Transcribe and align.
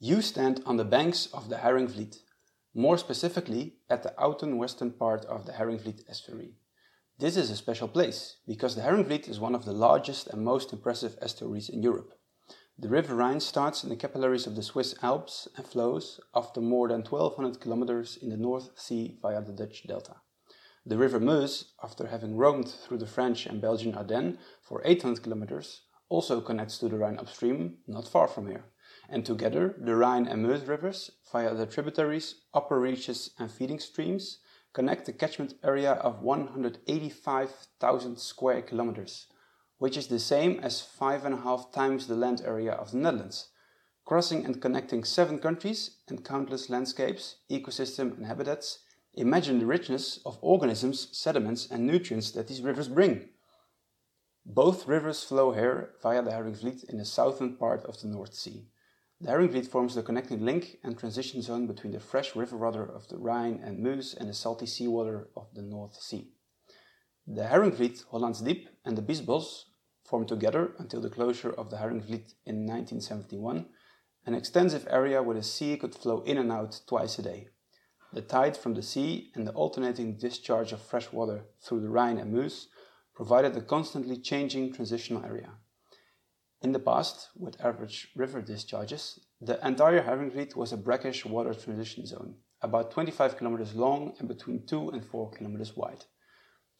You 0.00 0.22
stand 0.22 0.62
on 0.64 0.76
the 0.76 0.84
banks 0.84 1.26
of 1.34 1.48
the 1.48 1.56
Haringvliet, 1.56 2.18
more 2.72 2.96
specifically 2.98 3.78
at 3.90 4.04
the 4.04 4.14
outer 4.16 4.54
western 4.54 4.92
part 4.92 5.24
of 5.24 5.44
the 5.44 5.50
Haringvliet 5.50 6.08
estuary. 6.08 6.54
This 7.18 7.36
is 7.36 7.50
a 7.50 7.56
special 7.56 7.88
place 7.88 8.36
because 8.46 8.76
the 8.76 8.82
Haringvliet 8.82 9.28
is 9.28 9.40
one 9.40 9.56
of 9.56 9.64
the 9.64 9.72
largest 9.72 10.28
and 10.28 10.44
most 10.44 10.72
impressive 10.72 11.18
estuaries 11.20 11.68
in 11.68 11.82
Europe. 11.82 12.14
The 12.78 12.88
River 12.88 13.16
Rhine 13.16 13.40
starts 13.40 13.82
in 13.82 13.90
the 13.90 13.96
capillaries 13.96 14.46
of 14.46 14.54
the 14.54 14.62
Swiss 14.62 14.94
Alps 15.02 15.48
and 15.56 15.66
flows 15.66 16.20
after 16.32 16.60
more 16.60 16.86
than 16.86 17.02
1200 17.02 17.60
kilometers 17.60 18.16
in 18.22 18.28
the 18.28 18.36
North 18.36 18.70
Sea 18.78 19.18
via 19.20 19.42
the 19.42 19.52
Dutch 19.52 19.84
delta. 19.88 20.14
The 20.86 20.96
River 20.96 21.18
Meuse, 21.18 21.72
after 21.82 22.06
having 22.06 22.36
roamed 22.36 22.68
through 22.68 22.98
the 22.98 23.06
French 23.08 23.46
and 23.46 23.60
Belgian 23.60 23.96
Ardennes 23.96 24.38
for 24.62 24.80
800 24.84 25.24
kilometers, 25.24 25.80
also 26.08 26.40
connects 26.40 26.78
to 26.78 26.88
the 26.88 26.98
Rhine 26.98 27.18
upstream, 27.18 27.78
not 27.88 28.06
far 28.06 28.28
from 28.28 28.46
here 28.46 28.66
and 29.08 29.24
together 29.24 29.74
the 29.78 29.96
Rhine 29.96 30.26
and 30.26 30.42
Meuse 30.42 30.66
rivers, 30.66 31.10
via 31.32 31.54
their 31.54 31.66
tributaries, 31.66 32.42
upper 32.52 32.78
reaches, 32.78 33.30
and 33.38 33.50
feeding 33.50 33.78
streams, 33.78 34.38
connect 34.72 35.06
the 35.06 35.12
catchment 35.12 35.54
area 35.64 35.92
of 35.92 36.22
185,000 36.22 38.18
square 38.18 38.62
kilometers, 38.62 39.26
which 39.78 39.96
is 39.96 40.08
the 40.08 40.18
same 40.18 40.60
as 40.60 40.82
five 40.82 41.24
and 41.24 41.34
a 41.34 41.38
half 41.38 41.72
times 41.72 42.06
the 42.06 42.14
land 42.14 42.42
area 42.44 42.72
of 42.72 42.90
the 42.90 42.98
Netherlands, 42.98 43.48
crossing 44.04 44.44
and 44.44 44.60
connecting 44.60 45.04
seven 45.04 45.38
countries 45.38 45.96
and 46.08 46.24
countless 46.24 46.68
landscapes, 46.68 47.36
ecosystem, 47.50 48.16
and 48.16 48.26
habitats. 48.26 48.80
Imagine 49.14 49.58
the 49.58 49.66
richness 49.66 50.20
of 50.26 50.38
organisms, 50.42 51.08
sediments, 51.12 51.70
and 51.70 51.86
nutrients 51.86 52.30
that 52.32 52.46
these 52.46 52.60
rivers 52.60 52.88
bring. 52.88 53.30
Both 54.44 54.86
rivers 54.86 55.22
flow 55.24 55.52
here 55.52 55.94
via 56.02 56.22
the 56.22 56.30
Haringvliet 56.30 56.84
in 56.88 56.98
the 56.98 57.04
southern 57.04 57.56
part 57.56 57.84
of 57.84 58.00
the 58.00 58.08
North 58.08 58.34
Sea. 58.34 58.68
The 59.20 59.32
Haringvliet 59.32 59.66
forms 59.66 59.96
the 59.96 60.04
connecting 60.04 60.44
link 60.44 60.78
and 60.84 60.96
transition 60.96 61.42
zone 61.42 61.66
between 61.66 61.92
the 61.92 61.98
fresh 61.98 62.36
river 62.36 62.56
water 62.56 62.84
of 62.84 63.08
the 63.08 63.18
Rhine 63.18 63.60
and 63.64 63.80
Meuse 63.80 64.14
and 64.14 64.28
the 64.28 64.34
salty 64.34 64.66
seawater 64.66 65.28
of 65.36 65.52
the 65.54 65.62
North 65.62 66.00
Sea. 66.00 66.30
The 67.26 67.42
Haringvliet, 67.42 68.04
Hollands 68.12 68.42
Diep, 68.42 68.68
and 68.84 68.96
the 68.96 69.02
Biesbosch 69.02 69.64
formed 70.04 70.28
together 70.28 70.72
until 70.78 71.00
the 71.00 71.10
closure 71.10 71.50
of 71.50 71.68
the 71.68 71.78
Haringvliet 71.78 72.32
in 72.46 72.64
1971, 72.64 73.66
an 74.24 74.34
extensive 74.34 74.86
area 74.88 75.20
where 75.20 75.34
the 75.34 75.42
sea 75.42 75.76
could 75.76 75.96
flow 75.96 76.22
in 76.22 76.38
and 76.38 76.52
out 76.52 76.80
twice 76.86 77.18
a 77.18 77.22
day. 77.22 77.48
The 78.12 78.22
tide 78.22 78.56
from 78.56 78.74
the 78.74 78.82
sea 78.82 79.32
and 79.34 79.44
the 79.48 79.52
alternating 79.52 80.16
discharge 80.16 80.70
of 80.70 80.80
fresh 80.80 81.10
water 81.12 81.46
through 81.60 81.80
the 81.80 81.90
Rhine 81.90 82.18
and 82.18 82.32
Meuse 82.32 82.68
provided 83.16 83.56
a 83.56 83.62
constantly 83.62 84.16
changing 84.16 84.72
transitional 84.72 85.24
area. 85.24 85.54
In 86.60 86.72
the 86.72 86.80
past, 86.80 87.28
with 87.36 87.60
average 87.60 88.08
river 88.16 88.42
discharges, 88.42 89.20
the 89.40 89.64
entire 89.64 90.02
Haringvliet 90.02 90.56
was 90.56 90.72
a 90.72 90.76
brackish 90.76 91.24
water 91.24 91.54
transition 91.54 92.04
zone, 92.04 92.34
about 92.62 92.90
25 92.90 93.36
kilometers 93.36 93.76
long 93.76 94.14
and 94.18 94.26
between 94.26 94.66
2 94.66 94.90
and 94.90 95.04
4 95.04 95.30
kilometers 95.30 95.76
wide. 95.76 96.04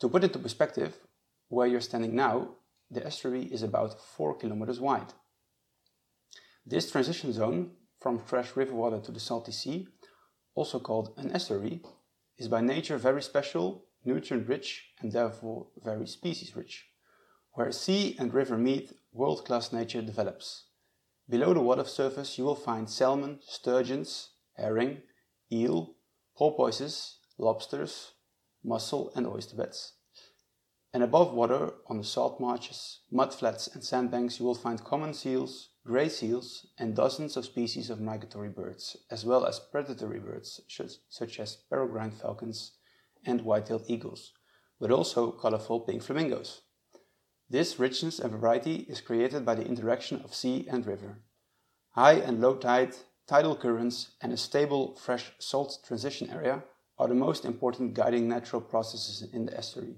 To 0.00 0.08
put 0.08 0.24
into 0.24 0.40
perspective, 0.40 0.96
where 1.48 1.68
you're 1.68 1.80
standing 1.80 2.16
now, 2.16 2.56
the 2.90 3.06
estuary 3.06 3.44
is 3.44 3.62
about 3.62 4.00
4 4.00 4.36
kilometers 4.38 4.80
wide. 4.80 5.12
This 6.66 6.90
transition 6.90 7.32
zone, 7.32 7.70
from 8.00 8.18
fresh 8.18 8.56
river 8.56 8.74
water 8.74 8.98
to 9.00 9.12
the 9.12 9.20
salty 9.20 9.52
sea, 9.52 9.86
also 10.56 10.80
called 10.80 11.14
an 11.16 11.30
estuary, 11.30 11.82
is 12.36 12.48
by 12.48 12.60
nature 12.60 12.98
very 12.98 13.22
special, 13.22 13.84
nutrient 14.04 14.48
rich, 14.48 14.90
and 15.00 15.12
therefore 15.12 15.68
very 15.84 16.08
species 16.08 16.56
rich. 16.56 16.88
Where 17.58 17.72
sea 17.72 18.14
and 18.20 18.32
river 18.32 18.56
meet, 18.56 18.92
world 19.12 19.44
class 19.44 19.72
nature 19.72 20.00
develops. 20.00 20.66
Below 21.28 21.54
the 21.54 21.60
water 21.60 21.82
surface, 21.82 22.38
you 22.38 22.44
will 22.44 22.54
find 22.54 22.88
salmon, 22.88 23.40
sturgeons, 23.44 24.30
herring, 24.56 25.02
eel, 25.50 25.96
porpoises, 26.36 27.18
lobsters, 27.36 28.12
mussel, 28.62 29.10
and 29.16 29.26
oyster 29.26 29.56
beds. 29.56 29.94
And 30.94 31.02
above 31.02 31.34
water, 31.34 31.72
on 31.88 31.98
the 31.98 32.04
salt 32.04 32.38
marshes, 32.38 33.00
mudflats, 33.12 33.74
and 33.74 33.82
sandbanks, 33.82 34.38
you 34.38 34.46
will 34.46 34.54
find 34.54 34.84
common 34.84 35.12
seals, 35.12 35.70
grey 35.84 36.08
seals, 36.08 36.64
and 36.78 36.94
dozens 36.94 37.36
of 37.36 37.44
species 37.44 37.90
of 37.90 38.00
migratory 38.00 38.50
birds, 38.50 38.96
as 39.10 39.24
well 39.24 39.44
as 39.44 39.58
predatory 39.58 40.20
birds 40.20 40.60
such 41.08 41.40
as 41.40 41.56
peregrine 41.68 42.12
falcons 42.12 42.76
and 43.26 43.40
white-tailed 43.40 43.86
eagles, 43.88 44.30
but 44.78 44.92
also 44.92 45.32
colorful 45.32 45.80
pink 45.80 46.04
flamingos. 46.04 46.60
This 47.50 47.78
richness 47.78 48.18
and 48.18 48.30
variety 48.30 48.84
is 48.90 49.00
created 49.00 49.46
by 49.46 49.54
the 49.54 49.64
interaction 49.64 50.20
of 50.20 50.34
sea 50.34 50.66
and 50.70 50.86
river. 50.86 51.20
High 51.92 52.16
and 52.16 52.42
low 52.42 52.56
tide, 52.56 52.94
tidal 53.26 53.56
currents, 53.56 54.10
and 54.20 54.34
a 54.34 54.36
stable 54.36 54.96
fresh 54.96 55.32
salt 55.38 55.78
transition 55.82 56.28
area 56.28 56.64
are 56.98 57.08
the 57.08 57.14
most 57.14 57.46
important 57.46 57.94
guiding 57.94 58.28
natural 58.28 58.60
processes 58.60 59.26
in 59.32 59.46
the 59.46 59.56
estuary. 59.56 59.96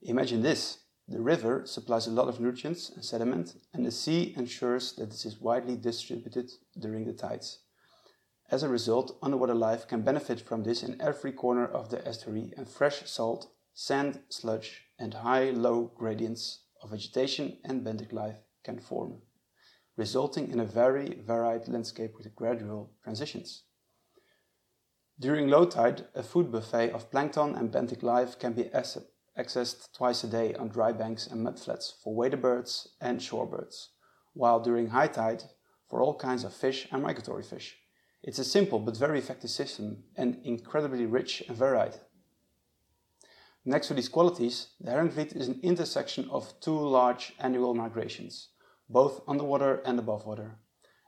Imagine 0.00 0.40
this 0.40 0.78
the 1.06 1.20
river 1.20 1.66
supplies 1.66 2.06
a 2.06 2.10
lot 2.12 2.28
of 2.28 2.40
nutrients 2.40 2.88
and 2.88 3.04
sediment, 3.04 3.56
and 3.74 3.84
the 3.84 3.90
sea 3.90 4.32
ensures 4.36 4.94
that 4.94 5.10
this 5.10 5.26
is 5.26 5.38
widely 5.38 5.76
distributed 5.76 6.50
during 6.78 7.04
the 7.04 7.12
tides. 7.12 7.58
As 8.50 8.62
a 8.62 8.68
result, 8.70 9.18
underwater 9.22 9.54
life 9.54 9.86
can 9.86 10.00
benefit 10.00 10.40
from 10.40 10.62
this 10.62 10.82
in 10.82 10.98
every 10.98 11.32
corner 11.32 11.66
of 11.66 11.90
the 11.90 12.06
estuary, 12.08 12.54
and 12.56 12.66
fresh 12.66 13.06
salt, 13.10 13.50
sand, 13.74 14.20
sludge, 14.30 14.86
and 14.98 15.12
high 15.12 15.50
low 15.50 15.92
gradients 15.94 16.60
of 16.82 16.90
vegetation 16.90 17.58
and 17.64 17.84
benthic 17.84 18.12
life 18.12 18.38
can 18.64 18.78
form, 18.78 19.22
resulting 19.96 20.50
in 20.50 20.60
a 20.60 20.64
very 20.64 21.20
varied 21.26 21.68
landscape 21.68 22.14
with 22.16 22.34
gradual 22.34 22.92
transitions. 23.02 23.64
During 25.18 25.48
low 25.48 25.66
tide, 25.66 26.06
a 26.14 26.22
food 26.22 26.50
buffet 26.50 26.92
of 26.92 27.10
plankton 27.10 27.54
and 27.54 27.70
benthic 27.70 28.02
life 28.02 28.38
can 28.38 28.54
be 28.54 28.64
accessed 28.64 29.92
twice 29.94 30.24
a 30.24 30.26
day 30.26 30.54
on 30.54 30.68
dry 30.68 30.92
banks 30.92 31.26
and 31.26 31.46
mudflats 31.46 31.92
for 32.02 32.14
wader 32.14 32.38
birds 32.38 32.88
and 33.00 33.20
shorebirds, 33.20 33.88
while 34.32 34.60
during 34.60 34.88
high 34.88 35.08
tide, 35.08 35.44
for 35.88 36.00
all 36.00 36.14
kinds 36.14 36.44
of 36.44 36.54
fish 36.54 36.88
and 36.90 37.02
migratory 37.02 37.42
fish. 37.42 37.76
It's 38.22 38.38
a 38.38 38.44
simple 38.44 38.78
but 38.78 38.96
very 38.96 39.18
effective 39.18 39.50
system 39.50 40.04
and 40.16 40.38
incredibly 40.44 41.04
rich 41.04 41.42
and 41.48 41.56
varied. 41.56 41.94
Next 43.70 43.86
to 43.86 43.94
these 43.94 44.08
qualities, 44.08 44.70
the 44.80 44.90
Haringvliet 44.90 45.36
is 45.36 45.46
an 45.46 45.60
intersection 45.62 46.28
of 46.28 46.58
two 46.58 46.76
large 46.76 47.34
annual 47.38 47.72
migrations, 47.72 48.48
both 48.88 49.22
underwater 49.28 49.76
and 49.84 49.96
above 49.96 50.26
water. 50.26 50.58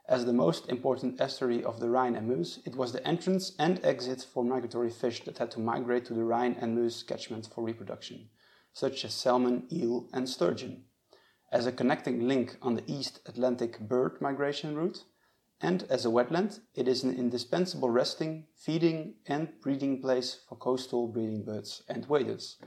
As 0.07 0.23
the 0.23 0.31
most 0.31 0.69
important 0.69 1.19
estuary 1.19 1.61
of 1.61 1.81
the 1.81 1.89
Rhine 1.89 2.15
and 2.15 2.25
Meuse, 2.25 2.59
it 2.65 2.77
was 2.77 2.93
the 2.93 3.05
entrance 3.05 3.51
and 3.59 3.83
exit 3.83 4.25
for 4.33 4.45
migratory 4.45 4.89
fish 4.89 5.25
that 5.25 5.39
had 5.39 5.51
to 5.51 5.59
migrate 5.59 6.05
to 6.05 6.13
the 6.13 6.23
Rhine 6.23 6.55
and 6.57 6.73
Meuse 6.73 7.03
catchment 7.03 7.49
for 7.53 7.65
reproduction, 7.65 8.29
such 8.71 9.03
as 9.03 9.13
salmon, 9.13 9.67
eel, 9.69 10.07
and 10.13 10.29
sturgeon. 10.29 10.85
As 11.51 11.65
a 11.65 11.73
connecting 11.73 12.29
link 12.29 12.55
on 12.61 12.75
the 12.75 12.89
East 12.89 13.19
Atlantic 13.25 13.77
bird 13.77 14.21
migration 14.21 14.77
route, 14.77 15.03
and 15.63 15.83
as 15.89 16.05
a 16.05 16.09
wetland, 16.09 16.59
it 16.75 16.89
is 16.89 17.03
an 17.03 17.17
indispensable 17.17 17.89
resting, 17.89 18.45
feeding, 18.53 19.15
and 19.27 19.47
breeding 19.61 20.01
place 20.01 20.41
for 20.47 20.57
coastal 20.57 21.07
breeding 21.07 21.41
birds 21.45 21.83
and 21.87 22.05
waders, 22.07 22.57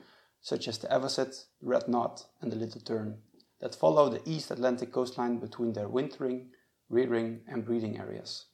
such 0.40 0.66
as 0.66 0.78
the 0.78 0.88
avocet, 0.88 1.44
the 1.60 1.68
red 1.68 1.86
knot, 1.88 2.24
and 2.40 2.50
the 2.50 2.56
little 2.56 2.80
tern, 2.80 3.18
that 3.60 3.74
follow 3.74 4.08
the 4.08 4.22
East 4.24 4.50
Atlantic 4.50 4.92
coastline 4.92 5.38
between 5.38 5.74
their 5.74 5.90
wintering, 5.90 6.48
rearing, 6.88 7.42
and 7.46 7.66
breeding 7.66 7.98
areas. 7.98 8.46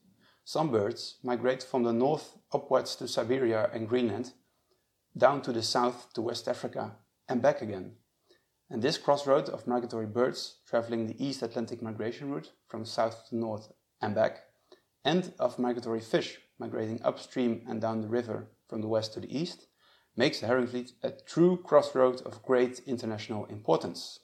Some 0.43 0.71
birds 0.71 1.19
migrate 1.23 1.63
from 1.63 1.83
the 1.83 1.93
north 1.93 2.37
upwards 2.53 2.97
to 2.97 3.07
Siberia 3.07 3.69
and 3.73 3.87
Greenland, 3.87 4.33
down 5.17 5.41
to 5.43 5.53
the 5.53 5.63
south 5.63 6.11
to 6.15 6.21
West 6.21 6.49
Africa, 6.49 6.97
and 7.29 7.41
back 7.41 7.61
again. 7.61 7.93
And 8.69 8.81
this 8.81 8.97
crossroad 8.97 9.47
of 9.47 9.67
migratory 9.67 10.07
birds 10.07 10.57
traveling 10.67 11.07
the 11.07 11.25
East 11.25 11.43
Atlantic 11.43 11.81
migration 11.81 12.29
route 12.29 12.51
from 12.67 12.83
south 12.83 13.29
to 13.29 13.37
north 13.37 13.71
and 14.03 14.13
back, 14.13 14.43
and 15.05 15.33
of 15.39 15.57
migratory 15.57 16.01
fish 16.01 16.37
migrating 16.59 17.01
upstream 17.03 17.63
and 17.67 17.81
down 17.81 18.01
the 18.01 18.07
river 18.07 18.49
from 18.67 18.81
the 18.81 18.87
west 18.87 19.13
to 19.13 19.19
the 19.21 19.37
east, 19.37 19.67
makes 20.15 20.39
the 20.39 20.47
Haringvliet 20.47 20.91
a 21.01 21.11
true 21.11 21.57
crossroad 21.57 22.21
of 22.21 22.43
great 22.43 22.79
international 22.85 23.45
importance. 23.45 24.19